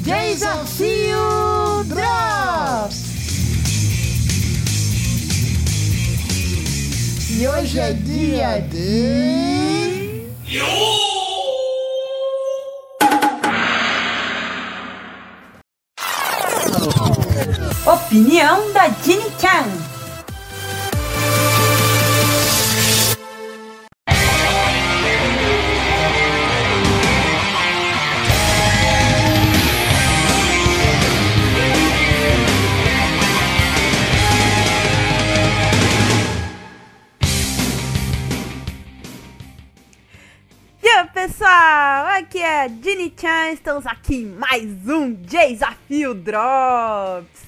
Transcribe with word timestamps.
Desafio 0.00 1.84
Drops! 1.84 3.10
E 7.38 7.46
hoje 7.46 7.78
é 7.78 7.92
dia 7.92 8.60
de. 8.60 10.26
Opinião 17.86 18.72
da 18.72 18.88
Ginny 18.88 19.30
Chan. 19.38 19.89
É 43.10 43.12
a 43.12 43.14
Ginny 43.14 43.14
Chan, 43.16 43.52
estamos 43.52 43.86
aqui 43.86 44.24
mais 44.24 44.64
um 44.88 45.12
Desafio 45.12 46.14
Drops. 46.14 47.42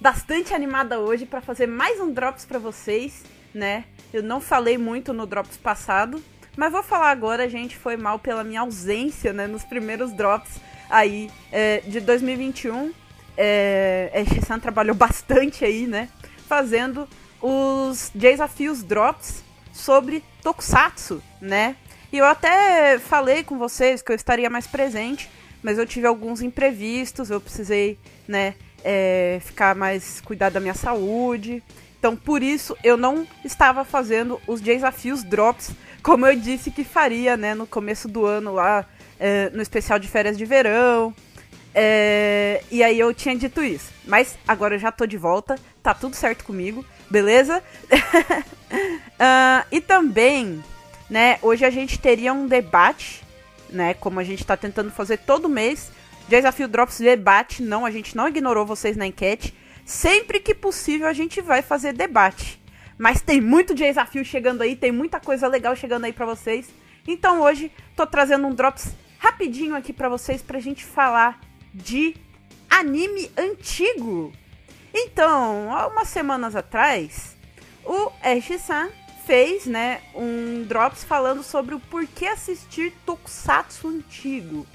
Bastante 0.00 0.52
animada 0.52 0.98
hoje 0.98 1.24
para 1.24 1.40
fazer 1.40 1.66
mais 1.66 2.00
um 2.00 2.12
Drops 2.12 2.44
para 2.44 2.58
vocês, 2.58 3.22
né? 3.54 3.84
Eu 4.12 4.22
não 4.22 4.40
falei 4.40 4.76
muito 4.76 5.12
no 5.12 5.26
Drops 5.26 5.56
passado, 5.56 6.22
mas 6.56 6.72
vou 6.72 6.82
falar 6.82 7.10
agora, 7.10 7.48
gente, 7.48 7.76
foi 7.76 7.96
mal 7.96 8.18
pela 8.18 8.44
minha 8.44 8.60
ausência, 8.60 9.32
né, 9.32 9.46
nos 9.46 9.64
primeiros 9.64 10.12
Drops 10.12 10.60
aí 10.90 11.30
é, 11.50 11.80
de 11.80 12.00
2021. 12.00 12.92
É, 13.36 14.10
a 14.14 14.34
Shisan 14.34 14.58
trabalhou 14.58 14.94
bastante 14.96 15.64
aí, 15.64 15.86
né, 15.86 16.08
fazendo 16.46 17.08
os 17.40 18.10
Desafios 18.14 18.82
Drops 18.82 19.42
sobre 19.72 20.22
Tokusatsu, 20.42 21.22
né? 21.40 21.76
E 22.12 22.18
eu 22.18 22.26
até 22.26 22.98
falei 22.98 23.42
com 23.42 23.56
vocês 23.56 24.02
que 24.02 24.12
eu 24.12 24.16
estaria 24.16 24.50
mais 24.50 24.66
presente, 24.66 25.30
mas 25.62 25.78
eu 25.78 25.86
tive 25.86 26.06
alguns 26.06 26.42
imprevistos, 26.42 27.30
eu 27.30 27.40
precisei, 27.40 27.98
né, 28.28 28.54
é, 28.84 29.40
ficar 29.42 29.74
mais 29.74 30.20
cuidar 30.20 30.50
da 30.50 30.60
minha 30.60 30.74
saúde. 30.74 31.62
Então, 31.98 32.14
por 32.14 32.42
isso, 32.42 32.76
eu 32.84 32.96
não 32.96 33.26
estava 33.44 33.84
fazendo 33.84 34.40
os 34.46 34.60
desafios 34.60 35.22
drops 35.22 35.70
como 36.02 36.26
eu 36.26 36.34
disse 36.34 36.70
que 36.70 36.82
faria, 36.82 37.36
né, 37.36 37.54
no 37.54 37.66
começo 37.66 38.08
do 38.08 38.26
ano 38.26 38.52
lá, 38.52 38.84
é, 39.18 39.50
no 39.50 39.62
especial 39.62 39.98
de 39.98 40.08
férias 40.08 40.36
de 40.36 40.44
verão. 40.44 41.14
É, 41.74 42.62
e 42.70 42.82
aí 42.82 42.98
eu 42.98 43.14
tinha 43.14 43.36
dito 43.36 43.62
isso. 43.62 43.90
Mas 44.04 44.36
agora 44.46 44.74
eu 44.74 44.78
já 44.78 44.90
tô 44.90 45.06
de 45.06 45.16
volta, 45.16 45.54
tá 45.82 45.94
tudo 45.94 46.14
certo 46.16 46.44
comigo, 46.44 46.84
beleza? 47.08 47.62
Ah, 49.24 49.66
e 49.70 49.80
também 49.80 50.64
né? 51.12 51.38
Hoje 51.42 51.62
a 51.62 51.68
gente 51.68 51.98
teria 51.98 52.32
um 52.32 52.46
debate, 52.46 53.22
né? 53.68 53.92
Como 53.92 54.18
a 54.18 54.24
gente 54.24 54.46
tá 54.46 54.56
tentando 54.56 54.90
fazer 54.90 55.18
todo 55.18 55.46
mês. 55.46 55.92
Desafio 56.26 56.66
Drops 56.66 57.00
debate, 57.00 57.62
não, 57.62 57.84
a 57.84 57.90
gente 57.90 58.16
não 58.16 58.26
ignorou 58.26 58.64
vocês 58.64 58.96
na 58.96 59.06
enquete. 59.06 59.54
Sempre 59.84 60.40
que 60.40 60.54
possível 60.54 61.06
a 61.06 61.12
gente 61.12 61.42
vai 61.42 61.60
fazer 61.60 61.92
debate. 61.92 62.58
Mas 62.96 63.20
tem 63.20 63.42
muito 63.42 63.74
desafio 63.74 64.24
chegando 64.24 64.62
aí, 64.62 64.74
tem 64.74 64.90
muita 64.90 65.20
coisa 65.20 65.46
legal 65.46 65.76
chegando 65.76 66.06
aí 66.06 66.14
pra 66.14 66.24
vocês. 66.24 66.70
Então 67.06 67.42
hoje 67.42 67.70
tô 67.94 68.06
trazendo 68.06 68.46
um 68.46 68.54
Drops 68.54 68.96
rapidinho 69.18 69.76
aqui 69.76 69.92
pra 69.92 70.08
vocês 70.08 70.40
pra 70.40 70.60
gente 70.60 70.82
falar 70.82 71.38
de 71.74 72.16
anime 72.70 73.30
antigo. 73.36 74.32
Então, 74.94 75.76
há 75.76 75.88
umas 75.88 76.08
semanas 76.08 76.56
atrás, 76.56 77.36
o 77.84 78.10
Ash-san 78.22 78.88
fez, 79.26 79.66
né, 79.66 80.02
um 80.14 80.64
drops 80.64 81.04
falando 81.04 81.42
sobre 81.42 81.74
o 81.74 81.80
porquê 81.80 82.26
assistir 82.26 82.92
tokusatsu 83.06 83.88
antigo. 83.88 84.66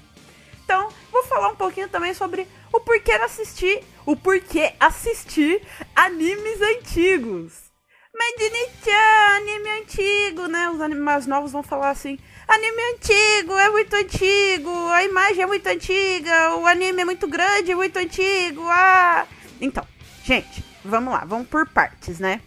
Então, 0.63 0.89
vou 1.11 1.23
falar 1.23 1.49
um 1.49 1.55
pouquinho 1.55 1.87
também 1.87 2.13
sobre 2.13 2.47
o 2.73 2.79
porquê 2.79 3.13
assistir, 3.13 3.83
o 4.05 4.15
porquê 4.15 4.73
assistir 4.79 5.61
animes 5.95 6.61
antigos. 6.61 7.67
Mas 8.13 8.35
Dini-chan, 8.37 9.37
anime 9.37 9.69
antigo, 9.81 10.47
né? 10.47 10.69
Os 10.71 10.81
animes 10.81 11.27
novos 11.27 11.51
vão 11.51 11.61
falar 11.61 11.91
assim: 11.91 12.17
anime 12.47 12.81
antigo, 12.95 13.53
é 13.53 13.69
muito 13.69 13.95
antigo, 13.95 14.71
a 14.89 15.03
imagem 15.03 15.43
é 15.43 15.45
muito 15.45 15.67
antiga, 15.67 16.55
o 16.55 16.65
anime 16.65 17.03
é 17.03 17.05
muito 17.05 17.27
grande, 17.27 17.71
é 17.71 17.75
muito 17.75 17.97
antigo. 17.97 18.63
Ah! 18.65 19.27
Então, 19.61 19.87
gente, 20.23 20.65
vamos 20.83 21.13
lá, 21.13 21.23
vamos 21.25 21.47
por 21.47 21.69
partes, 21.69 22.19
né? 22.19 22.41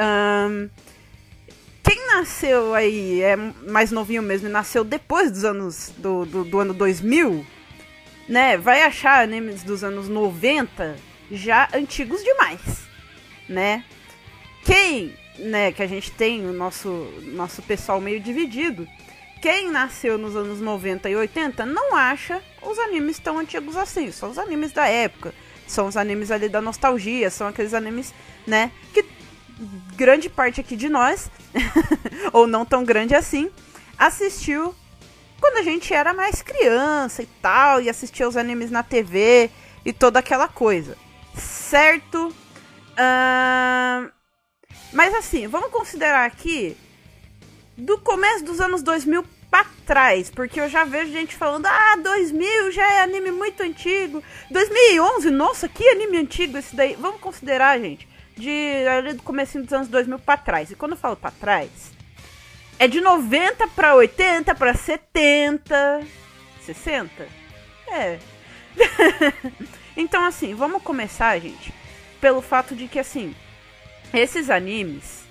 Um, 0.00 0.70
nasceu 2.16 2.74
aí, 2.74 3.22
é 3.22 3.36
mais 3.36 3.90
novinho 3.90 4.22
mesmo, 4.22 4.48
e 4.48 4.50
nasceu 4.50 4.84
depois 4.84 5.30
dos 5.30 5.44
anos 5.44 5.92
do, 5.96 6.24
do, 6.26 6.44
do, 6.44 6.60
ano 6.60 6.74
2000, 6.74 7.44
né, 8.28 8.56
vai 8.56 8.82
achar 8.82 9.22
animes 9.22 9.62
dos 9.62 9.82
anos 9.82 10.08
90 10.08 10.96
já 11.30 11.68
antigos 11.74 12.22
demais, 12.22 12.60
né? 13.48 13.84
Quem, 14.64 15.14
né, 15.38 15.72
que 15.72 15.82
a 15.82 15.86
gente 15.86 16.10
tem 16.12 16.46
o 16.46 16.52
nosso, 16.52 16.88
nosso 17.32 17.62
pessoal 17.62 18.00
meio 18.00 18.20
dividido, 18.20 18.86
quem 19.40 19.70
nasceu 19.70 20.16
nos 20.16 20.36
anos 20.36 20.60
90 20.60 21.10
e 21.10 21.16
80 21.16 21.66
não 21.66 21.96
acha 21.96 22.40
os 22.62 22.78
animes 22.78 23.18
tão 23.18 23.38
antigos 23.38 23.76
assim, 23.76 24.12
são 24.12 24.30
os 24.30 24.38
animes 24.38 24.70
da 24.70 24.86
época, 24.86 25.34
são 25.66 25.88
os 25.88 25.96
animes 25.96 26.30
ali 26.30 26.48
da 26.48 26.60
nostalgia, 26.60 27.28
são 27.30 27.48
aqueles 27.48 27.74
animes, 27.74 28.14
né, 28.46 28.70
que 28.92 29.02
grande 29.96 30.28
parte 30.28 30.60
aqui 30.60 30.76
de 30.76 30.88
nós, 30.88 31.30
ou 32.32 32.46
não 32.46 32.64
tão 32.64 32.84
grande 32.84 33.14
assim, 33.14 33.50
assistiu 33.98 34.74
quando 35.40 35.56
a 35.56 35.62
gente 35.62 35.92
era 35.92 36.14
mais 36.14 36.40
criança 36.40 37.22
e 37.22 37.26
tal, 37.40 37.80
e 37.80 37.88
assistia 37.88 38.28
os 38.28 38.36
animes 38.36 38.70
na 38.70 38.82
TV 38.82 39.50
e 39.84 39.92
toda 39.92 40.20
aquela 40.20 40.46
coisa. 40.46 40.96
Certo? 41.36 42.28
Uh... 42.92 44.12
Mas 44.92 45.14
assim, 45.14 45.48
vamos 45.48 45.70
considerar 45.70 46.26
aqui 46.26 46.76
do 47.76 47.98
começo 47.98 48.44
dos 48.44 48.60
anos 48.60 48.82
2000 48.82 49.24
pra 49.50 49.66
trás, 49.86 50.30
porque 50.30 50.60
eu 50.60 50.68
já 50.68 50.84
vejo 50.84 51.12
gente 51.12 51.34
falando: 51.34 51.66
"Ah, 51.66 51.96
2000 51.96 52.70
já 52.70 52.86
é 52.94 53.02
anime 53.02 53.30
muito 53.30 53.62
antigo. 53.62 54.22
2011, 54.50 55.30
nossa, 55.30 55.68
que 55.68 55.88
anime 55.88 56.18
antigo 56.18 56.58
esse 56.58 56.76
daí". 56.76 56.94
Vamos 56.98 57.20
considerar, 57.20 57.80
gente, 57.80 58.06
de 58.36 58.86
ali 58.88 59.14
do 59.14 59.22
começo 59.22 59.60
dos 59.60 59.72
anos 59.72 59.88
2000 59.88 60.18
para 60.18 60.36
trás. 60.36 60.70
E 60.70 60.74
quando 60.74 60.92
eu 60.92 60.98
falo 60.98 61.16
para 61.16 61.30
trás, 61.30 61.92
é 62.78 62.88
de 62.88 63.00
90 63.00 63.68
para 63.68 63.94
80 63.94 64.54
para 64.54 64.74
70, 64.74 66.02
60? 66.62 67.28
É. 67.88 68.18
então 69.96 70.24
assim, 70.24 70.54
vamos 70.54 70.82
começar, 70.82 71.38
gente, 71.38 71.72
pelo 72.20 72.40
fato 72.40 72.74
de 72.74 72.88
que 72.88 72.98
assim, 72.98 73.34
esses 74.12 74.50
animes 74.50 75.22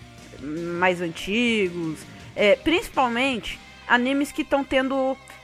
mais 0.41 1.01
antigos, 1.01 2.00
é, 2.35 2.56
principalmente 2.56 3.59
animes 3.88 4.31
que 4.31 4.41
estão 4.41 4.63
tendo 4.63 4.95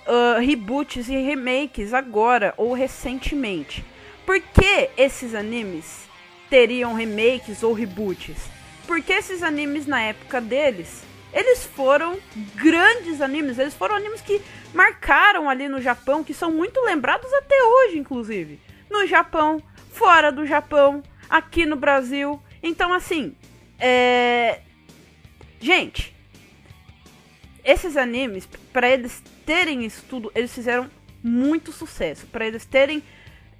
uh, 0.07 0.39
reboots 0.39 1.09
e 1.09 1.17
remakes 1.17 1.93
agora 1.93 2.53
ou 2.57 2.73
recentemente. 2.73 3.83
Por 4.25 4.39
que 4.39 4.89
esses 4.97 5.35
animes 5.35 6.06
teriam 6.49 6.93
remakes 6.93 7.63
ou 7.63 7.73
reboots? 7.73 8.37
Porque 8.85 9.13
esses 9.13 9.43
animes 9.43 9.85
na 9.85 10.01
época 10.01 10.39
deles, 10.39 11.03
eles 11.33 11.65
foram 11.65 12.17
grandes 12.55 13.21
animes, 13.21 13.59
eles 13.59 13.73
foram 13.73 13.95
animes 13.95 14.21
que 14.21 14.41
marcaram 14.73 15.49
ali 15.49 15.67
no 15.67 15.81
Japão, 15.81 16.23
que 16.23 16.33
são 16.33 16.51
muito 16.51 16.79
lembrados 16.81 17.31
até 17.33 17.61
hoje, 17.63 17.99
inclusive. 17.99 18.59
No 18.89 19.05
Japão, 19.05 19.61
fora 19.91 20.31
do 20.31 20.45
Japão, 20.45 21.03
aqui 21.29 21.65
no 21.65 21.75
Brasil. 21.75 22.41
Então, 22.63 22.93
assim, 22.93 23.35
é. 23.79 24.61
Gente, 25.59 26.15
esses 27.63 27.97
animes, 27.97 28.47
para 28.71 28.89
eles 28.89 29.21
terem 29.45 29.83
isso 29.83 30.03
tudo, 30.07 30.31
eles 30.33 30.53
fizeram 30.53 30.89
muito 31.21 31.71
sucesso. 31.71 32.25
Para 32.27 32.45
eles 32.45 32.65
terem 32.65 33.03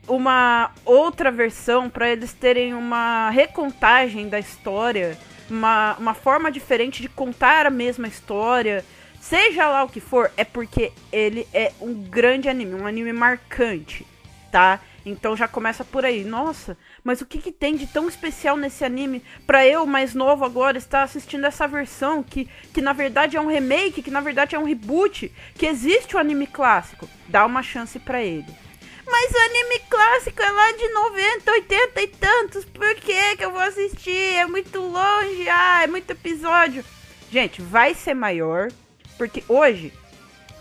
uma 0.08 0.72
outra 0.86 1.30
versão, 1.30 1.90
para 1.90 2.10
eles 2.10 2.34
terem 2.34 2.74
uma 2.74 3.30
recontagem 3.30 4.30
da 4.30 4.40
história, 4.40 5.18
uma, 5.50 5.96
uma 5.98 6.14
forma 6.14 6.52
diferente 6.52 7.02
de 7.02 7.10
contar 7.10 7.66
a 7.66 7.70
mesma 7.70 8.08
história, 8.08 8.86
seja 9.20 9.68
lá 9.68 9.84
o 9.84 9.90
que 9.90 10.00
for, 10.00 10.32
é 10.38 10.44
porque 10.44 10.92
ele 11.12 11.48
é 11.54 11.72
um 11.82 11.94
grande 11.94 12.48
anime, 12.48 12.76
um 12.76 12.88
anime 12.88 13.12
marcante, 13.12 14.06
tá? 14.52 14.80
Então 15.06 15.38
já 15.38 15.48
começa 15.48 15.86
por 15.86 16.04
aí. 16.04 16.24
Nossa, 16.26 16.78
mas 17.04 17.22
o 17.22 17.26
que, 17.26 17.40
que 17.40 17.52
tem 17.52 17.76
de 17.76 17.88
tão 17.88 18.10
especial 18.10 18.58
nesse 18.58 18.84
anime 18.84 19.24
pra 19.46 19.66
eu, 19.66 19.86
mais 19.86 20.14
novo 20.14 20.44
agora, 20.44 20.78
estar 20.78 21.04
assistindo 21.04 21.46
essa 21.46 21.68
versão 21.68 22.22
que, 22.22 22.50
que 22.74 22.82
na 22.82 22.92
verdade 22.92 23.38
é 23.38 23.42
um 23.42 23.48
remake, 23.48 24.02
que 24.02 24.12
na 24.12 24.20
verdade 24.20 24.56
é 24.56 24.60
um 24.60 24.66
reboot, 24.66 25.32
que 25.56 25.66
existe 25.66 26.16
o 26.16 26.20
anime 26.20 26.46
clássico? 26.46 27.08
Dá 27.28 27.46
uma 27.46 27.64
chance 27.64 27.98
pra 28.00 28.22
ele. 28.22 28.67
Mas 29.10 29.32
o 29.32 29.38
anime 29.38 29.80
clássico 29.90 30.42
é 30.42 30.52
lá 30.52 30.72
de 30.74 30.90
90, 30.90 31.52
80 31.52 32.02
e 32.02 32.08
tantos. 32.08 32.66
Por 32.66 32.96
que 32.96 33.38
que 33.38 33.46
eu 33.46 33.52
vou 33.52 33.62
assistir? 33.62 34.36
É 34.36 34.46
muito 34.46 34.80
longe, 34.80 35.50
ah, 35.50 35.84
é 35.84 35.88
muito 35.88 36.12
episódio. 36.12 36.84
Gente, 37.32 37.62
vai 37.62 37.94
ser 37.94 38.14
maior, 38.14 38.70
porque 39.18 39.44
hoje 39.48 39.94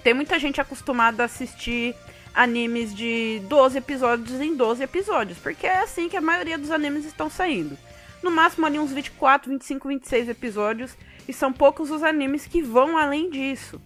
tem 0.02 0.14
muita 0.14 0.38
gente 0.38 0.60
acostumada 0.60 1.22
a 1.22 1.26
assistir 1.26 1.94
animes 2.34 2.94
de 2.94 3.40
12 3.48 3.78
episódios 3.78 4.40
em 4.40 4.54
12 4.54 4.82
episódios, 4.82 5.38
porque 5.38 5.66
é 5.66 5.78
assim 5.78 6.08
que 6.08 6.16
a 6.16 6.20
maioria 6.20 6.58
dos 6.58 6.70
animes 6.70 7.04
estão 7.04 7.30
saindo. 7.30 7.76
No 8.22 8.30
máximo 8.30 8.66
ali 8.66 8.78
uns 8.78 8.92
24, 8.92 9.50
25, 9.50 9.88
26 9.88 10.28
episódios, 10.28 10.96
e 11.26 11.32
são 11.32 11.52
poucos 11.52 11.90
os 11.90 12.02
animes 12.02 12.46
que 12.46 12.62
vão 12.62 12.96
além 12.96 13.30
disso. 13.30 13.80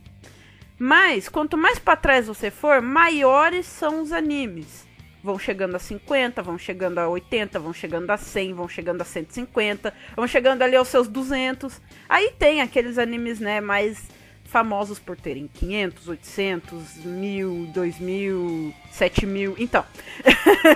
Mas 0.82 1.28
quanto 1.28 1.58
mais 1.58 1.78
para 1.78 1.94
trás 1.94 2.26
você 2.26 2.50
for, 2.50 2.80
maiores 2.80 3.66
são 3.66 4.00
os 4.00 4.12
animes. 4.12 4.88
Vão 5.22 5.38
chegando 5.38 5.76
a 5.76 5.78
50, 5.78 6.42
vão 6.42 6.56
chegando 6.56 6.96
a 6.96 7.06
80, 7.06 7.58
vão 7.58 7.74
chegando 7.74 8.10
a 8.10 8.16
100, 8.16 8.54
vão 8.54 8.66
chegando 8.66 9.02
a 9.02 9.04
150, 9.04 9.92
vão 10.16 10.26
chegando 10.26 10.62
ali 10.62 10.74
aos 10.74 10.88
seus 10.88 11.06
200. 11.06 11.82
Aí 12.08 12.32
tem 12.38 12.62
aqueles 12.62 12.96
animes, 12.96 13.38
né, 13.38 13.60
mais 13.60 14.02
famosos 14.46 14.98
por 14.98 15.18
terem 15.18 15.50
500, 15.52 16.08
800, 16.08 17.04
1000, 17.04 17.70
2000, 17.74 18.74
7000. 18.90 19.56
Então. 19.58 19.84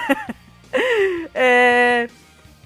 é... 1.34 2.10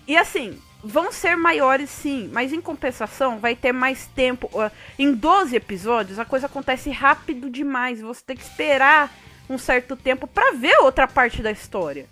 E 0.08 0.16
assim, 0.16 0.58
vão 0.88 1.12
ser 1.12 1.36
maiores 1.36 1.90
sim, 1.90 2.30
mas 2.32 2.50
em 2.50 2.62
compensação 2.62 3.38
vai 3.38 3.54
ter 3.54 3.72
mais 3.72 4.06
tempo. 4.06 4.50
Em 4.98 5.12
12 5.12 5.54
episódios 5.54 6.18
a 6.18 6.24
coisa 6.24 6.46
acontece 6.46 6.90
rápido 6.90 7.50
demais. 7.50 8.00
Você 8.00 8.22
tem 8.24 8.36
que 8.36 8.42
esperar 8.42 9.12
um 9.50 9.58
certo 9.58 9.94
tempo 9.96 10.26
para 10.26 10.54
ver 10.54 10.78
outra 10.78 11.06
parte 11.06 11.42
da 11.42 11.50
história. 11.50 12.06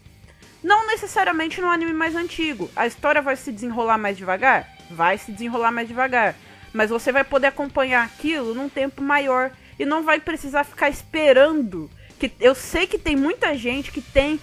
Não 0.62 0.87
necessariamente 0.87 1.58
no 1.61 1.70
anime 1.70 1.94
mais 1.94 2.14
antigo. 2.14 2.70
A 2.76 2.87
história 2.87 3.23
vai 3.23 3.34
se 3.37 3.50
desenrolar 3.50 3.96
mais 3.96 4.17
devagar? 4.17 4.69
Vai 4.90 5.17
se 5.17 5.32
desenrolar 5.32 5.70
mais 5.70 5.88
devagar. 5.88 6.34
Mas 6.73 6.90
você 6.90 7.11
vai 7.11 7.25
poder 7.25 7.46
acompanhar 7.46 8.05
aquilo 8.05 8.55
num 8.55 8.69
tempo 8.69 9.02
maior. 9.02 9.50
E 9.78 9.87
não 9.87 10.02
vai 10.02 10.20
precisar 10.20 10.64
ficar 10.64 10.90
esperando. 10.90 11.90
Que 12.19 12.31
eu 12.40 12.55
sei 12.55 12.87
que 12.87 12.99
tem 12.99 13.17
muita 13.17 13.56
gente 13.56 13.90
que 13.90 14.02
tem 14.02 14.38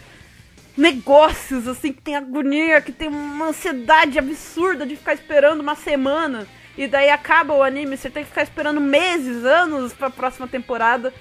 negócios, 0.76 1.68
assim, 1.68 1.94
que 1.94 2.02
tem 2.02 2.16
agonia, 2.16 2.82
que 2.82 2.92
tem 2.92 3.08
uma 3.08 3.48
ansiedade 3.48 4.18
absurda 4.18 4.86
de 4.86 4.96
ficar 4.96 5.14
esperando 5.14 5.62
uma 5.62 5.76
semana. 5.76 6.48
E 6.78 6.88
daí 6.88 7.10
acaba 7.10 7.54
o 7.54 7.62
anime, 7.62 7.96
você 7.96 8.10
tem 8.10 8.24
que 8.24 8.30
ficar 8.30 8.44
esperando 8.44 8.82
meses, 8.82 9.46
anos 9.46 9.94
pra 9.94 10.10
próxima 10.10 10.48
temporada, 10.48 11.14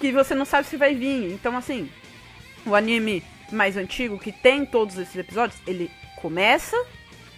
que 0.00 0.10
você 0.10 0.34
não 0.34 0.44
sabe 0.44 0.66
se 0.66 0.76
vai 0.76 0.94
vir. 0.94 1.32
Então, 1.32 1.56
assim, 1.56 1.88
o 2.64 2.74
anime 2.74 3.22
mais 3.52 3.76
antigo, 3.76 4.18
que 4.18 4.32
tem 4.32 4.66
todos 4.66 4.98
esses 4.98 5.16
episódios, 5.16 5.60
ele 5.66 5.90
começa 6.16 6.76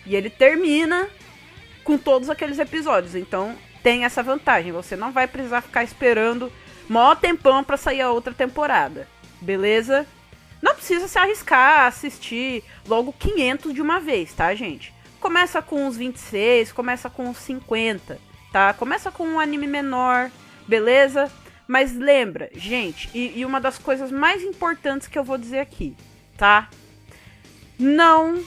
e 0.07 0.17
ele 0.17 0.31
termina 0.31 1.09
com 1.85 1.99
todos 1.99 2.31
aqueles 2.31 2.59
episódios. 2.59 3.15
Então, 3.15 3.55
tem 3.83 4.05
essa 4.05 4.23
vantagem. 4.23 4.73
Você 4.73 4.97
não 4.97 5.13
vai 5.13 5.27
precisar 5.27 5.61
ficar 5.61 5.85
esperando 5.85 6.51
mó 6.89 7.15
tempão 7.15 7.63
pra 7.63 7.77
sair 7.77 8.01
a 8.01 8.11
outra 8.11 8.33
temporada. 8.33 9.07
Beleza? 9.41 10.07
Precisa 10.79 11.09
se 11.09 11.19
arriscar 11.19 11.81
a 11.81 11.87
assistir 11.89 12.63
logo 12.87 13.13
500 13.13 13.75
de 13.75 13.83
uma 13.83 13.99
vez, 13.99 14.33
tá, 14.33 14.55
gente? 14.55 14.95
Começa 15.21 15.61
com 15.61 15.85
uns 15.87 15.97
26, 15.97 16.71
começa 16.71 17.11
com 17.11 17.29
uns 17.29 17.39
50, 17.39 18.19
tá? 18.53 18.73
Começa 18.73 19.11
com 19.11 19.27
um 19.27 19.41
anime 19.41 19.67
menor, 19.67 20.31
beleza? 20.69 21.31
Mas 21.67 21.95
lembra, 21.95 22.49
gente, 22.55 23.11
e, 23.13 23.41
e 23.41 23.45
uma 23.45 23.61
das 23.61 23.77
coisas 23.77 24.13
mais 24.13 24.43
importantes 24.43 25.09
que 25.09 25.19
eu 25.19 25.25
vou 25.25 25.37
dizer 25.37 25.59
aqui, 25.59 25.97
tá? 26.37 26.71
Não 27.77 28.43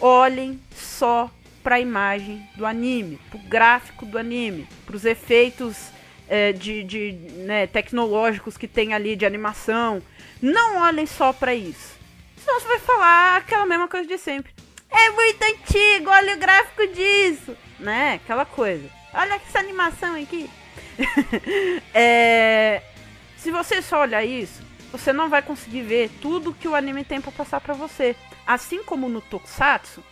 olhem 0.00 0.60
só 0.74 1.30
para 1.62 1.76
a 1.76 1.80
imagem 1.80 2.48
do 2.56 2.66
anime, 2.66 3.18
pro 3.30 3.38
gráfico 3.38 4.04
do 4.04 4.18
anime, 4.18 4.68
pros 4.84 5.04
efeitos 5.04 5.90
é, 6.28 6.52
de, 6.52 6.82
de 6.84 7.12
né, 7.44 7.66
tecnológicos 7.66 8.56
que 8.56 8.68
tem 8.68 8.94
ali 8.94 9.16
de 9.16 9.26
animação, 9.26 10.02
não 10.40 10.78
olhem 10.78 11.06
só 11.06 11.32
para 11.32 11.54
isso. 11.54 11.96
Senão 12.36 12.60
você 12.60 12.66
vai 12.66 12.78
falar 12.78 13.36
aquela 13.36 13.66
mesma 13.66 13.88
coisa 13.88 14.06
de 14.06 14.18
sempre. 14.18 14.52
É 14.90 15.10
muito 15.10 15.42
antigo, 15.42 16.10
olha 16.10 16.34
o 16.34 16.38
gráfico 16.38 16.86
disso. 16.88 17.56
Né? 17.78 18.14
Aquela 18.14 18.44
coisa. 18.44 18.88
Olha 19.12 19.34
essa 19.34 19.58
animação 19.58 20.14
aqui. 20.20 20.48
é... 21.94 22.82
Se 23.36 23.50
você 23.50 23.82
só 23.82 24.00
olhar 24.00 24.24
isso, 24.24 24.62
você 24.90 25.12
não 25.12 25.28
vai 25.28 25.42
conseguir 25.42 25.82
ver 25.82 26.10
tudo 26.20 26.54
que 26.54 26.68
o 26.68 26.74
anime 26.74 27.04
tem 27.04 27.20
para 27.20 27.32
passar 27.32 27.60
para 27.60 27.74
você. 27.74 28.16
Assim 28.46 28.82
como 28.82 29.08
no 29.08 29.20
Tokusatsu, 29.20 30.02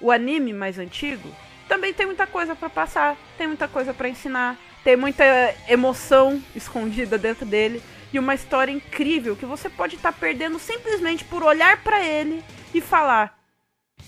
o 0.00 0.10
anime 0.10 0.52
mais 0.52 0.78
antigo 0.78 1.28
também 1.68 1.92
tem 1.92 2.06
muita 2.06 2.26
coisa 2.26 2.56
para 2.56 2.70
passar, 2.70 3.16
tem 3.36 3.46
muita 3.46 3.68
coisa 3.68 3.92
para 3.92 4.08
ensinar, 4.08 4.56
tem 4.88 4.96
muita 4.96 5.22
emoção 5.68 6.42
escondida 6.56 7.18
dentro 7.18 7.44
dele 7.44 7.82
e 8.10 8.18
uma 8.18 8.34
história 8.34 8.72
incrível 8.72 9.36
que 9.36 9.44
você 9.44 9.68
pode 9.68 9.96
estar 9.96 10.12
tá 10.12 10.18
perdendo 10.18 10.58
simplesmente 10.58 11.26
por 11.26 11.42
olhar 11.42 11.82
para 11.82 12.02
ele 12.02 12.42
e 12.72 12.80
falar: 12.80 13.38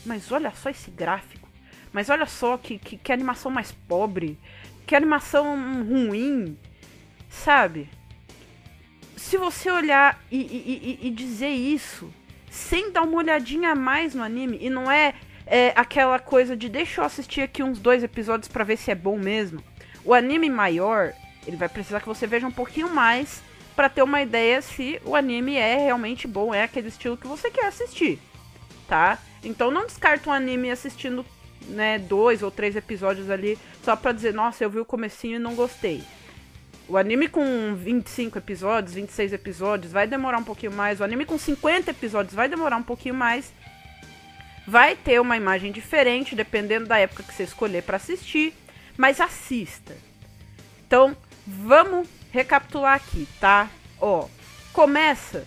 Mas 0.06 0.32
olha 0.32 0.50
só 0.52 0.70
esse 0.70 0.90
gráfico, 0.90 1.46
mas 1.92 2.08
olha 2.08 2.24
só 2.24 2.56
que, 2.56 2.78
que, 2.78 2.96
que 2.96 3.12
animação 3.12 3.50
mais 3.50 3.72
pobre, 3.72 4.38
que 4.86 4.96
animação 4.96 5.54
ruim, 5.84 6.56
sabe? 7.28 7.86
Se 9.18 9.36
você 9.36 9.70
olhar 9.70 10.18
e, 10.30 10.38
e, 10.38 10.98
e, 11.02 11.08
e 11.08 11.10
dizer 11.10 11.50
isso 11.50 12.10
sem 12.50 12.90
dar 12.90 13.02
uma 13.02 13.18
olhadinha 13.18 13.72
a 13.72 13.76
mais 13.76 14.14
no 14.14 14.22
anime, 14.22 14.56
e 14.58 14.70
não 14.70 14.90
é, 14.90 15.12
é 15.46 15.74
aquela 15.76 16.18
coisa 16.18 16.56
de 16.56 16.70
deixa 16.70 17.02
eu 17.02 17.04
assistir 17.04 17.42
aqui 17.42 17.62
uns 17.62 17.78
dois 17.78 18.02
episódios 18.02 18.48
para 18.48 18.64
ver 18.64 18.78
se 18.78 18.90
é 18.90 18.94
bom 18.94 19.18
mesmo. 19.18 19.62
O 20.04 20.14
anime 20.14 20.48
maior, 20.48 21.12
ele 21.46 21.56
vai 21.56 21.68
precisar 21.68 22.00
que 22.00 22.06
você 22.06 22.26
veja 22.26 22.46
um 22.46 22.52
pouquinho 22.52 22.88
mais 22.88 23.42
para 23.76 23.88
ter 23.88 24.02
uma 24.02 24.20
ideia 24.20 24.60
se 24.60 25.00
o 25.04 25.14
anime 25.16 25.56
é 25.56 25.76
realmente 25.76 26.26
bom, 26.26 26.54
é 26.54 26.64
aquele 26.64 26.88
estilo 26.88 27.16
que 27.16 27.26
você 27.26 27.50
quer 27.50 27.66
assistir, 27.66 28.18
tá? 28.88 29.18
Então 29.42 29.70
não 29.70 29.86
descarta 29.86 30.28
um 30.28 30.32
anime 30.32 30.70
assistindo, 30.70 31.24
né, 31.68 31.98
dois 31.98 32.42
ou 32.42 32.50
três 32.50 32.76
episódios 32.76 33.30
ali 33.30 33.58
só 33.82 33.96
pra 33.96 34.12
dizer, 34.12 34.34
nossa, 34.34 34.64
eu 34.64 34.70
vi 34.70 34.78
o 34.78 34.84
comecinho 34.84 35.36
e 35.36 35.38
não 35.38 35.54
gostei. 35.54 36.02
O 36.90 36.96
anime 36.96 37.28
com 37.28 37.72
25 37.76 38.36
episódios, 38.36 38.94
26 38.94 39.32
episódios, 39.32 39.92
vai 39.92 40.08
demorar 40.08 40.38
um 40.38 40.44
pouquinho 40.44 40.72
mais. 40.72 41.00
O 41.00 41.04
anime 41.04 41.24
com 41.24 41.38
50 41.38 41.92
episódios 41.92 42.34
vai 42.34 42.48
demorar 42.48 42.76
um 42.76 42.82
pouquinho 42.82 43.14
mais. 43.14 43.52
Vai 44.66 44.96
ter 44.96 45.20
uma 45.20 45.36
imagem 45.36 45.70
diferente, 45.70 46.34
dependendo 46.34 46.86
da 46.86 46.98
época 46.98 47.22
que 47.22 47.32
você 47.32 47.44
escolher 47.44 47.84
para 47.84 47.96
assistir. 47.96 48.52
Mas 49.00 49.18
assista. 49.18 49.96
Então, 50.86 51.16
vamos 51.46 52.06
recapitular 52.30 52.96
aqui, 52.96 53.26
tá? 53.40 53.70
Ó, 53.98 54.28
começa 54.74 55.46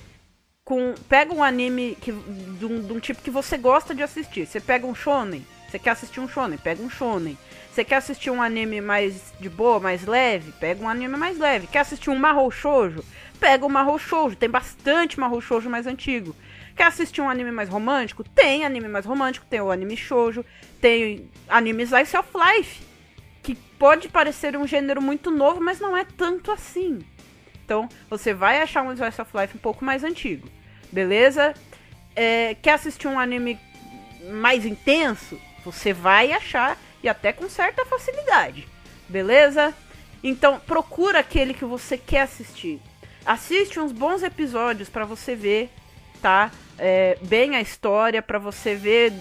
com. 0.65 0.95
Pega 1.07 1.31
um 1.31 1.43
anime 1.43 1.95
que, 2.01 2.11
de, 2.11 2.65
um, 2.65 2.81
de 2.81 2.93
um 2.93 2.99
tipo 2.99 3.21
que 3.21 3.29
você 3.29 3.55
gosta 3.55 3.93
de 3.93 4.01
assistir. 4.01 4.47
Você 4.47 4.59
pega 4.59 4.87
um 4.87 4.95
shonen, 4.95 5.45
você 5.69 5.77
quer 5.77 5.91
assistir 5.91 6.19
um 6.19 6.27
shonen, 6.27 6.57
pega 6.57 6.81
um 6.81 6.89
shonen. 6.89 7.37
Você 7.71 7.83
quer 7.83 7.97
assistir 7.97 8.31
um 8.31 8.41
anime 8.41 8.81
mais 8.81 9.31
de 9.39 9.51
boa, 9.51 9.79
mais 9.79 10.03
leve? 10.03 10.51
Pega 10.53 10.83
um 10.83 10.89
anime 10.89 11.15
mais 11.15 11.37
leve. 11.37 11.67
Quer 11.67 11.81
assistir 11.81 12.09
um 12.09 12.17
Mahou 12.17 12.49
Shoujo? 12.49 13.05
Pega 13.39 13.63
um 13.67 13.69
Mahou 13.69 13.99
Shoujo. 13.99 14.35
Tem 14.35 14.49
bastante 14.49 15.19
Mahou 15.19 15.39
Shoujo 15.39 15.69
mais 15.69 15.85
antigo. 15.85 16.35
Quer 16.75 16.85
assistir 16.85 17.21
um 17.21 17.29
anime 17.29 17.51
mais 17.51 17.69
romântico? 17.69 18.23
Tem 18.23 18.65
anime 18.65 18.87
mais 18.87 19.05
romântico, 19.05 19.45
tem 19.47 19.61
o 19.61 19.69
anime 19.69 19.95
shoujo, 19.95 20.43
tem 20.81 21.29
anime 21.47 21.83
Slice 21.83 22.17
of 22.17 22.29
Life 22.33 22.92
que 23.43 23.55
pode 23.55 24.07
parecer 24.07 24.55
um 24.55 24.65
gênero 24.65 25.01
muito 25.01 25.29
novo, 25.29 25.59
mas 25.59 25.79
não 25.79 25.95
é 25.95 26.05
tanto 26.05 26.51
assim. 26.51 26.99
Então, 27.65 27.89
você 28.09 28.33
vai 28.33 28.61
achar 28.61 28.81
um 28.81 28.93
Slice 28.93 29.21
of 29.21 29.37
Life 29.37 29.57
um 29.57 29.59
pouco 29.59 29.83
mais 29.83 30.03
antigo, 30.03 30.47
beleza? 30.91 31.53
É, 32.15 32.55
quer 32.55 32.73
assistir 32.73 33.07
um 33.07 33.19
anime 33.19 33.59
mais 34.31 34.65
intenso? 34.65 35.39
Você 35.65 35.93
vai 35.93 36.31
achar, 36.31 36.77
e 37.03 37.09
até 37.09 37.33
com 37.33 37.49
certa 37.49 37.85
facilidade, 37.85 38.67
beleza? 39.07 39.73
Então, 40.23 40.59
procura 40.59 41.19
aquele 41.19 41.53
que 41.53 41.65
você 41.65 41.97
quer 41.97 42.21
assistir. 42.21 42.79
Assiste 43.25 43.79
uns 43.79 43.91
bons 43.91 44.23
episódios 44.23 44.89
para 44.89 45.05
você 45.05 45.35
ver, 45.35 45.69
tá? 46.21 46.51
É, 46.77 47.17
bem 47.21 47.55
a 47.55 47.61
história, 47.61 48.21
para 48.21 48.39
você 48.39 48.75
ver 48.75 49.13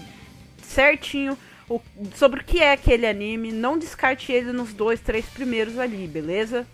certinho 0.61 1.37
o, 1.69 1.81
sobre 2.15 2.41
o 2.41 2.43
que 2.43 2.59
é 2.59 2.73
aquele 2.73 3.05
anime. 3.05 3.51
Não 3.51 3.77
descarte 3.77 4.31
ele 4.31 4.51
nos 4.51 4.73
dois, 4.73 4.99
três 4.99 5.25
primeiros 5.25 5.77
ali, 5.77 6.07
beleza? 6.07 6.67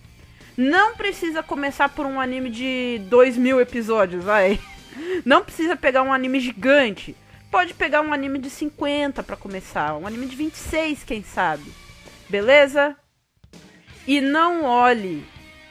Não 0.57 0.95
precisa 0.95 1.41
começar 1.41 1.89
por 1.89 2.05
um 2.05 2.19
anime 2.19 2.49
de 2.49 3.01
2 3.09 3.37
mil 3.37 3.61
episódios, 3.61 4.23
vai. 4.23 4.59
Não 5.23 5.43
precisa 5.43 5.75
pegar 5.75 6.03
um 6.03 6.11
anime 6.11 6.39
gigante. 6.39 7.15
Pode 7.49 7.73
pegar 7.73 8.01
um 8.01 8.11
anime 8.11 8.39
de 8.39 8.49
50 8.49 9.23
para 9.23 9.37
começar, 9.37 9.95
um 9.95 10.05
anime 10.05 10.27
de 10.27 10.35
26, 10.35 11.03
quem 11.03 11.23
sabe. 11.23 11.71
Beleza? 12.29 12.95
E 14.05 14.21
não 14.21 14.65
olhe 14.65 15.25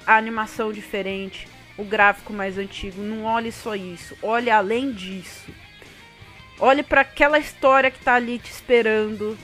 a 0.06 0.16
animação 0.16 0.72
diferente 0.72 1.46
o 1.76 1.84
gráfico 1.84 2.32
mais 2.32 2.58
antigo. 2.58 3.00
Não 3.00 3.24
olhe 3.24 3.52
só 3.52 3.76
isso, 3.76 4.16
olhe 4.20 4.50
além 4.50 4.92
disso. 4.92 5.52
Olhe 6.60 6.82
para 6.82 7.02
aquela 7.02 7.38
história 7.38 7.90
que 7.90 8.00
tá 8.00 8.14
ali 8.14 8.38
te 8.38 8.50
esperando 8.50 9.38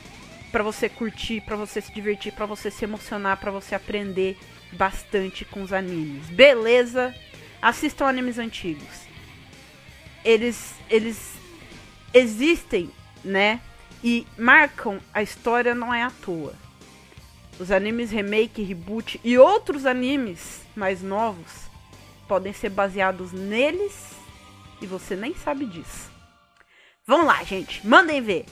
para 0.51 0.61
você 0.63 0.89
curtir, 0.89 1.41
para 1.41 1.55
você 1.55 1.79
se 1.79 1.93
divertir, 1.93 2.33
para 2.33 2.45
você 2.45 2.69
se 2.69 2.83
emocionar, 2.83 3.37
para 3.37 3.51
você 3.51 3.73
aprender 3.73 4.37
bastante 4.73 5.45
com 5.45 5.61
os 5.63 5.71
animes. 5.71 6.25
Beleza? 6.27 7.15
Assistam 7.61 8.07
animes 8.07 8.37
antigos. 8.37 9.05
Eles 10.25 10.75
eles 10.89 11.33
existem, 12.13 12.89
né? 13.23 13.61
E 14.03 14.27
marcam 14.37 14.99
a 15.13 15.23
história 15.23 15.73
não 15.73 15.93
é 15.93 16.03
à 16.03 16.11
toa. 16.11 16.53
Os 17.57 17.71
animes 17.71 18.11
remake, 18.11 18.61
reboot 18.61 19.21
e 19.23 19.37
outros 19.37 19.85
animes 19.85 20.61
mais 20.75 21.01
novos 21.01 21.69
podem 22.27 22.51
ser 22.51 22.69
baseados 22.69 23.31
neles 23.31 24.11
e 24.81 24.85
você 24.85 25.15
nem 25.15 25.33
sabe 25.33 25.65
disso. 25.65 26.14
Vamos 27.07 27.27
lá, 27.27 27.43
gente. 27.43 27.85
Mandem 27.85 28.19
ver. 28.19 28.45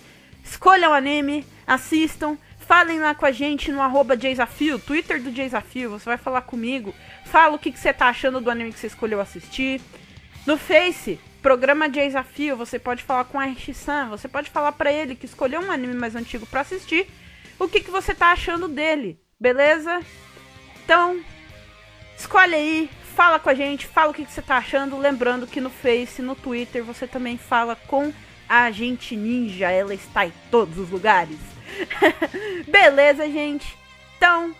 Escolham 0.43 0.91
o 0.91 0.93
anime, 0.93 1.45
assistam, 1.65 2.37
falem 2.59 2.99
lá 2.99 3.15
com 3.15 3.25
a 3.25 3.31
gente 3.31 3.71
no 3.71 3.81
arroba 3.81 4.15
Desafio, 4.15 4.77
Twitter 4.77 5.21
do 5.21 5.31
Desafio, 5.31 5.89
você 5.89 6.05
vai 6.05 6.17
falar 6.17 6.41
comigo. 6.41 6.93
Fala 7.25 7.55
o 7.55 7.59
que, 7.59 7.71
que 7.71 7.79
você 7.79 7.91
tá 7.91 8.07
achando 8.07 8.39
do 8.39 8.51
anime 8.51 8.71
que 8.71 8.79
você 8.79 8.87
escolheu 8.87 9.19
assistir. 9.19 9.81
No 10.45 10.57
Face, 10.57 11.19
programa 11.41 11.89
Desafio, 11.89 12.55
você 12.55 12.77
pode 12.77 13.01
falar 13.01 13.23
com 13.23 13.39
a 13.39 13.47
R-San, 13.47 14.09
você 14.09 14.27
pode 14.27 14.51
falar 14.51 14.73
para 14.73 14.91
ele 14.91 15.15
que 15.15 15.25
escolheu 15.25 15.61
um 15.61 15.71
anime 15.71 15.95
mais 15.95 16.15
antigo 16.15 16.45
para 16.45 16.61
assistir, 16.61 17.07
o 17.57 17.67
que, 17.67 17.79
que 17.79 17.89
você 17.89 18.13
tá 18.13 18.33
achando 18.33 18.67
dele, 18.67 19.19
beleza? 19.39 20.01
Então, 20.83 21.19
escolhe 22.17 22.53
aí, 22.53 22.89
fala 23.15 23.39
com 23.39 23.49
a 23.49 23.53
gente, 23.53 23.87
fala 23.87 24.11
o 24.11 24.13
que, 24.13 24.25
que 24.25 24.31
você 24.31 24.41
tá 24.41 24.57
achando. 24.57 24.97
Lembrando 24.97 25.47
que 25.47 25.61
no 25.61 25.69
Face, 25.69 26.21
no 26.21 26.35
Twitter, 26.35 26.83
você 26.83 27.07
também 27.07 27.37
fala 27.37 27.75
com 27.75 28.13
a 28.47 28.71
gente 28.71 29.15
ninja, 29.15 29.69
ela 29.69 29.93
está 29.93 30.25
em 30.25 30.33
todos 30.49 30.77
os 30.77 30.89
lugares. 30.89 31.37
Beleza, 32.67 33.29
gente? 33.29 33.77
Então, 34.17 34.55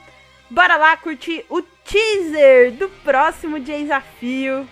bora 0.49 0.75
lá 0.75 0.97
curtir 0.97 1.45
o 1.49 1.61
teaser 1.61 2.71
do 2.73 2.89
próximo 3.03 3.59
desafio, 3.59 4.67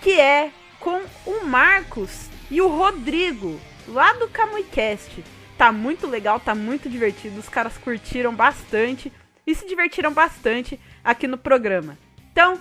que 0.00 0.20
é 0.20 0.50
com 0.80 1.02
o 1.26 1.44
Marcos 1.44 2.28
e 2.50 2.60
o 2.60 2.68
Rodrigo, 2.68 3.60
lá 3.86 4.12
do 4.14 4.28
CamuiCast. 4.28 5.24
Tá 5.56 5.72
muito 5.72 6.06
legal, 6.06 6.38
tá 6.38 6.54
muito 6.54 6.88
divertido, 6.88 7.40
os 7.40 7.48
caras 7.48 7.76
curtiram 7.76 8.34
bastante 8.34 9.12
e 9.46 9.54
se 9.54 9.66
divertiram 9.66 10.12
bastante 10.12 10.78
aqui 11.02 11.26
no 11.26 11.36
programa. 11.36 11.98
Então, 12.30 12.60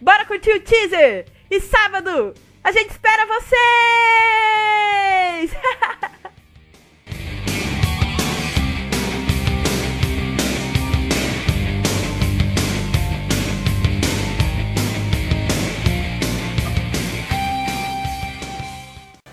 bora 0.00 0.24
curtir 0.24 0.52
o 0.52 0.60
teaser! 0.60 1.26
E 1.50 1.60
sábado, 1.60 2.34
a 2.64 2.72
gente 2.72 2.90
espera 2.90 3.26
vocês! 3.26 3.50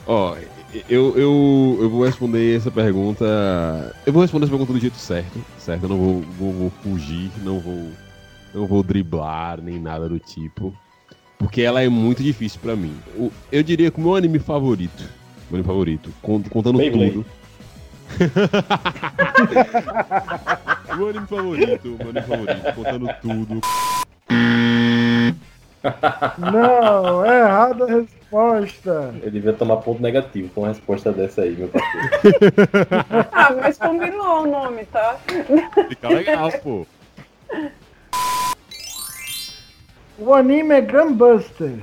Ó, 0.08 0.38
eu, 0.88 1.18
eu, 1.18 1.78
eu 1.82 1.90
vou 1.90 2.06
responder 2.06 2.56
essa 2.56 2.70
pergunta. 2.70 3.26
Eu 4.06 4.14
vou 4.14 4.22
responder 4.22 4.46
essa 4.46 4.52
pergunta 4.52 4.72
do 4.72 4.80
jeito 4.80 4.98
certo, 4.98 5.44
certo? 5.58 5.84
Eu 5.84 5.90
não 5.90 5.98
vou, 5.98 6.22
vou, 6.22 6.54
vou 6.54 6.70
fugir, 6.84 7.32
não 7.44 7.60
vou, 7.60 7.90
não 8.54 8.68
vou 8.68 8.84
driblar 8.84 9.60
nem 9.62 9.80
nada 9.80 10.08
do 10.08 10.20
tipo. 10.20 10.78
Porque 11.38 11.62
ela 11.62 11.82
é 11.82 11.90
muito 11.90 12.24
difícil 12.24 12.60
pra 12.62 12.76
mim. 12.76 12.96
O- 13.18 13.32
Eu 13.52 13.62
diria 13.64 13.92
que 13.92 14.00
o 14.00 14.04
meu 14.04 14.16
anime 14.16 14.40
favorito, 14.40 15.04
meu 15.50 15.60
anime 15.60 15.64
favorito, 15.68 16.10
con- 16.22 16.42
contando 16.44 16.78
Beyblade. 16.78 17.12
tudo. 17.12 17.26
meu 20.98 21.10
anime 21.10 21.28
favorito, 21.28 21.98
meu 22.00 22.10
anime 22.10 22.22
favorito, 22.22 22.74
contando 22.76 23.10
tudo. 23.22 23.62
Não, 26.40 27.24
é 27.26 27.40
errada 27.42 27.84
a 27.84 27.88
resposta. 27.88 29.14
Eu 29.22 29.30
devia 29.32 29.54
tomar 29.54 29.78
ponto 29.78 30.02
negativo 30.02 30.50
com 30.50 30.62
uma 30.62 30.70
resposta 30.70 31.12
dessa 31.12 31.42
aí, 31.44 31.56
meu 31.56 31.68
parceiro. 31.68 32.08
Ah, 33.32 33.54
mas 33.62 33.78
combinou 33.78 34.44
o 34.44 34.48
nome, 34.48 34.86
tá? 34.86 35.18
Fica 35.90 36.10
legal, 36.10 36.52
pô. 36.64 36.88
O 40.18 40.34
anime 40.34 40.76
é 40.76 40.82
Gunbuster. 40.82 41.80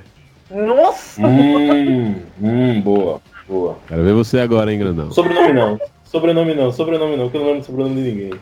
Nossa! 0.51 1.27
hum, 1.27 2.15
hum, 2.41 2.81
boa, 2.81 3.21
boa. 3.49 3.79
Quero 3.87 4.05
ver 4.05 4.15
você 4.15 4.39
agora, 4.41 4.73
hein, 4.73 4.79
grandão. 4.79 5.11
Sobrenome 5.11 5.53
não. 5.53 5.79
Sobrenome 6.05 6.55
não, 6.55 6.73
sobrenome 6.73 7.17
não, 7.17 7.31
que 7.31 7.37
eu 7.37 7.41
não 7.41 7.47
lembro 7.49 7.62
do 7.62 7.67
sobrenome 7.67 8.03
de 8.03 8.11
ninguém. 8.11 8.41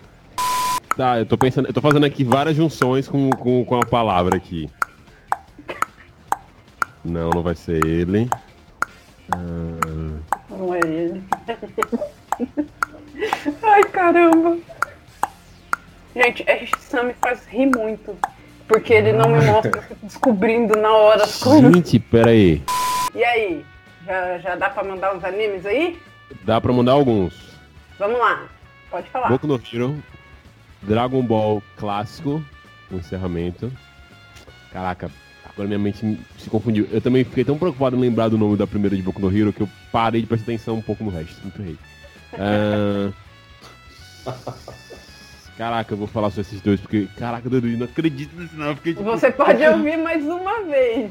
Tá, 0.97 1.18
eu 1.18 1.26
tô 1.26 1.38
pensando, 1.38 1.68
eu 1.68 1.73
tô 1.73 1.80
fazendo 1.80 2.04
aqui 2.04 2.25
várias 2.25 2.56
junções 2.56 3.09
com, 3.09 3.30
com, 3.30 3.64
com 3.64 3.76
a 3.80 3.87
palavra 3.87 4.37
aqui. 4.37 4.68
Não, 7.04 7.30
não 7.30 7.42
vai 7.42 7.54
ser 7.54 7.85
ele. 7.85 8.28
Ah, 9.32 9.38
Não 10.50 10.75
é 10.75 10.80
ele. 10.80 11.23
Ai, 13.62 13.82
caramba. 13.85 14.59
Gente, 16.14 16.44
Sam 16.80 17.04
me 17.04 17.14
faz 17.14 17.47
rir 17.47 17.66
muito. 17.66 18.16
Porque 18.70 18.92
ele 18.94 19.12
não 19.12 19.28
me 19.28 19.44
mostra 19.44 19.82
descobrindo 20.00 20.76
na 20.76 20.92
hora 20.92 21.24
as 21.24 21.42
coisas. 21.42 21.74
gente, 21.74 21.98
pera 21.98 22.30
aí. 22.30 22.62
E 23.12 23.24
aí? 23.24 23.64
Já, 24.06 24.38
já 24.38 24.54
dá 24.54 24.70
pra 24.70 24.84
mandar 24.84 25.16
os 25.16 25.24
animes 25.24 25.66
aí? 25.66 25.98
Dá 26.44 26.60
pra 26.60 26.72
mandar 26.72 26.92
alguns. 26.92 27.34
Vamos 27.98 28.20
lá. 28.20 28.44
Pode 28.88 29.10
falar. 29.10 29.28
Boku 29.28 29.48
no 29.48 29.60
Hero, 29.72 30.00
Dragon 30.82 31.20
Ball 31.20 31.60
clássico, 31.76 32.40
o 32.92 32.94
encerramento. 32.94 33.72
Caraca, 34.72 35.10
agora 35.44 35.66
minha 35.66 35.78
mente 35.78 36.16
se 36.38 36.48
confundiu. 36.48 36.86
Eu 36.92 37.00
também 37.00 37.24
fiquei 37.24 37.44
tão 37.44 37.58
preocupado 37.58 37.96
em 37.96 38.00
lembrar 38.00 38.28
do 38.28 38.38
nome 38.38 38.56
da 38.56 38.68
primeira 38.68 38.94
de 38.94 39.02
Boku 39.02 39.20
no 39.20 39.36
Hero 39.36 39.52
que 39.52 39.62
eu 39.62 39.68
parei 39.90 40.20
de 40.20 40.28
prestar 40.28 40.52
atenção 40.52 40.76
um 40.76 40.82
pouco 40.82 41.02
no 41.02 41.10
resto. 41.10 41.40
Muito 41.42 41.60
errei. 41.60 41.76
Ah, 44.26 44.32
Caraca, 45.61 45.93
eu 45.93 45.99
vou 45.99 46.07
falar 46.07 46.31
só 46.31 46.40
esses 46.40 46.59
dois, 46.62 46.81
porque. 46.81 47.07
Caraca, 47.19 47.47
Dudu, 47.47 47.69
não 47.69 47.85
acredito 47.85 48.35
nisso 48.35 48.57
não. 48.57 48.75
Fiquei, 48.76 48.95
tipo, 48.95 49.05
Você 49.05 49.31
pode 49.31 49.62
ouvir 49.62 49.99
mais 49.99 50.25
uma 50.25 50.62
vez. 50.62 51.11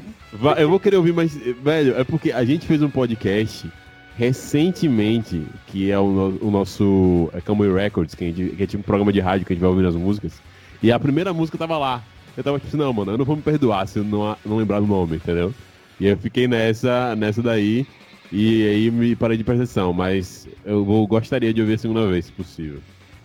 Eu 0.58 0.68
vou 0.68 0.80
querer 0.80 0.96
ouvir, 0.96 1.12
mas, 1.12 1.36
velho, 1.62 1.96
é 1.96 2.02
porque 2.02 2.32
a 2.32 2.44
gente 2.44 2.66
fez 2.66 2.82
um 2.82 2.90
podcast 2.90 3.70
recentemente, 4.18 5.46
que 5.68 5.92
é 5.92 5.96
o, 6.00 6.36
o 6.40 6.50
nosso 6.50 7.30
é 7.32 7.40
Camui 7.40 7.72
Records, 7.72 8.16
que, 8.16 8.24
gente, 8.24 8.56
que 8.56 8.62
é 8.64 8.66
tipo 8.66 8.80
um 8.80 8.82
programa 8.82 9.12
de 9.12 9.20
rádio 9.20 9.46
que 9.46 9.52
a 9.52 9.54
gente 9.54 9.60
vai 9.60 9.70
ouvindo 9.70 9.86
as 9.86 9.94
músicas. 9.94 10.42
E 10.82 10.90
a 10.90 10.98
primeira 10.98 11.32
música 11.32 11.56
tava 11.56 11.78
lá. 11.78 12.02
Eu 12.36 12.42
tava 12.42 12.58
tipo 12.58 12.66
assim, 12.66 12.76
não, 12.76 12.92
mano, 12.92 13.12
eu 13.12 13.18
não 13.18 13.24
vou 13.24 13.36
me 13.36 13.42
perdoar 13.42 13.86
se 13.86 14.00
eu 14.00 14.04
não, 14.04 14.36
não 14.44 14.56
lembrar 14.56 14.80
do 14.80 14.86
nome, 14.88 15.14
entendeu? 15.14 15.54
E 16.00 16.08
eu 16.08 16.16
fiquei 16.16 16.48
nessa, 16.48 17.14
nessa 17.14 17.40
daí, 17.40 17.86
e 18.32 18.66
aí 18.66 18.90
me 18.90 19.14
parei 19.14 19.36
de 19.36 19.44
percepção, 19.44 19.92
mas 19.92 20.48
eu 20.64 20.84
vou, 20.84 21.06
gostaria 21.06 21.54
de 21.54 21.60
ouvir 21.60 21.74
a 21.74 21.78
segunda 21.78 22.04
vez, 22.08 22.24
se 22.24 22.32
possível. 22.32 22.80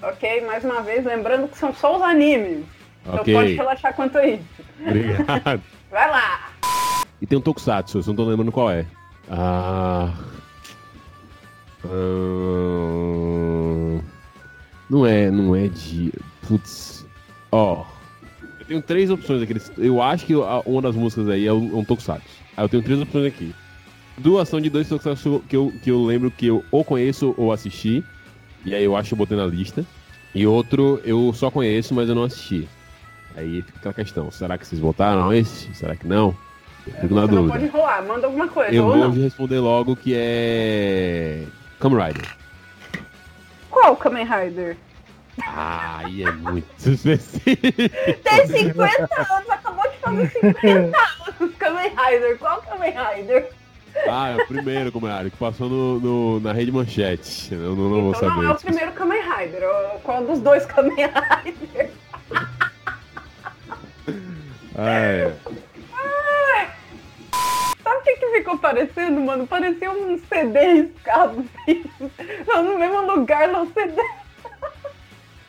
Ok, 0.07 0.41
mais 0.45 0.63
uma 0.63 0.81
vez, 0.81 1.03
lembrando 1.05 1.47
que 1.47 1.57
são 1.57 1.73
só 1.73 1.95
os 1.97 2.01
animes. 2.03 2.63
Então 3.03 3.15
Ok. 3.21 3.33
pode 3.33 3.53
relaxar 3.53 3.93
quanto 3.95 4.17
a 4.17 4.27
isso. 4.27 4.43
Obrigado. 4.85 5.61
Vai 5.91 6.09
lá! 6.11 6.49
E 7.21 7.25
tem 7.25 7.37
um 7.37 7.41
Tokusatsu, 7.41 7.99
eu 7.99 8.03
não 8.07 8.15
tô 8.15 8.25
lembrando 8.25 8.51
qual 8.51 8.69
é. 8.69 8.85
Ah. 9.29 10.11
Ahn, 11.85 14.01
Não 14.89 15.05
é, 15.05 15.29
não 15.31 15.55
é 15.55 15.67
de. 15.67 16.11
Putz. 16.47 17.05
Ó. 17.51 17.85
Eu 18.59 18.65
tenho 18.67 18.81
três 18.81 19.09
opções 19.11 19.41
aqui. 19.41 19.55
Eu 19.77 20.01
acho 20.01 20.25
que 20.25 20.35
uma 20.35 20.81
das 20.81 20.95
músicas 20.95 21.29
aí 21.29 21.45
é 21.47 21.53
um, 21.53 21.79
um 21.79 21.85
Tokusatsu. 21.85 22.25
Aí 22.57 22.63
eu 22.65 22.69
tenho 22.69 22.83
três 22.83 22.99
opções 22.99 23.25
aqui. 23.25 23.53
Duas 24.17 24.47
são 24.49 24.59
de 24.61 24.69
dois 24.69 24.87
Tokusatsu 24.89 25.43
que 25.47 25.55
eu, 25.55 25.71
que 25.83 25.91
eu 25.91 26.03
lembro 26.03 26.31
que 26.31 26.47
eu 26.47 26.63
ou 26.71 26.83
conheço 26.83 27.33
ou 27.37 27.51
assisti. 27.51 28.03
E 28.65 28.73
aí 28.73 28.83
eu 28.83 28.95
acho 28.95 29.09
que 29.09 29.13
eu 29.13 29.17
botei 29.17 29.37
na 29.37 29.45
lista. 29.45 29.85
E 30.35 30.45
outro 30.45 31.01
eu 31.05 31.31
só 31.33 31.49
conheço, 31.49 31.93
mas 31.93 32.09
eu 32.09 32.13
não 32.13 32.25
assisti. 32.25 32.67
Aí 33.37 33.61
fica 33.61 33.79
aquela 33.79 33.93
questão. 33.93 34.29
Será 34.29 34.57
que 34.57 34.67
vocês 34.67 34.81
votaram 34.81 35.33
esse? 35.33 35.73
Será 35.73 35.95
que 35.95 36.05
não? 36.05 36.35
Eu 36.85 36.93
fico 36.93 37.15
na 37.15 37.25
dúvida. 37.25 37.53
pode 37.53 37.65
enrolar, 37.65 38.05
manda 38.05 38.27
alguma 38.27 38.47
coisa. 38.49 38.73
Eu 38.75 38.83
ou 38.85 38.89
vou 38.91 38.97
não. 38.99 39.11
responder 39.11 39.59
logo 39.59 39.95
que 39.95 40.13
é. 40.15 41.45
Kamen 41.79 42.05
Rider. 42.07 42.35
Qual 43.71 43.95
Kamen 43.95 44.25
Rider? 44.25 44.77
Ah, 45.41 46.01
aí 46.03 46.23
é 46.23 46.31
muito 46.31 46.67
específico. 46.77 47.55
Tem 48.23 48.47
50 48.47 49.01
anos, 49.03 49.49
acabou 49.49 49.89
de 49.89 49.97
fazer 49.97 50.29
50 50.31 50.97
anos 51.39 51.55
Kamen 51.57 51.89
Rider. 51.89 52.37
Qual 52.39 52.61
Kamen 52.61 52.93
Rider? 52.93 53.49
Ah, 54.07 54.29
é 54.29 54.35
o 54.35 54.47
primeiro 54.47 54.91
Kamen 54.91 55.11
Rider, 55.17 55.31
que 55.31 55.37
passou 55.37 55.69
no, 55.69 55.99
no- 55.99 56.39
na 56.39 56.51
rede 56.53 56.71
manchete. 56.71 57.53
Eu 57.53 57.75
não, 57.75 57.89
não 57.89 58.01
vou 58.01 58.09
então 58.11 58.29
saber. 58.29 58.41
não 58.43 58.49
é 58.49 58.53
o 58.53 58.59
primeiro 58.59 58.91
Kamen 58.91 59.21
Rider. 59.21 59.63
é 59.63 59.67
o- 59.95 59.99
Qual 59.99 60.23
dos 60.23 60.39
dois 60.41 60.65
Kamen 60.65 60.95
Rider? 60.95 61.91
Ah, 64.77 64.89
é. 64.99 65.33
ficou 68.35 68.57
parecendo, 68.59 69.21
mano? 69.21 69.47
Parecia 69.47 69.89
um 69.91 70.19
CD 70.29 70.59
riscado. 70.83 71.45
assim. 71.61 71.83
Não, 72.45 72.63
no 72.63 72.77
mesmo 72.79 73.01
lugar, 73.15 73.47
não 73.47 73.65
CD. 73.71 74.01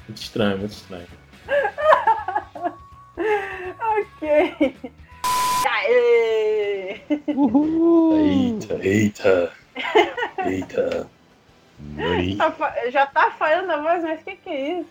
Muito 0.09 0.23
estranho, 0.23 0.59
muito 0.59 0.73
estranho. 0.73 1.07
Ok. 3.19 4.77
Aê! 5.65 6.76
Eita, 8.19 8.75
eita. 8.83 9.53
Eita. 10.45 11.11
Nani. 11.79 12.37
Tá 12.37 12.55
Já 12.91 13.07
tá 13.07 13.31
falhando 13.33 13.73
a 13.73 13.77
voz, 13.83 14.03
mas 14.03 14.21
o 14.21 14.25
que, 14.25 14.37
que 14.37 14.51
é 14.51 14.81
isso? 14.81 14.91